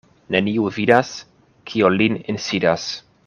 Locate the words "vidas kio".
0.77-1.93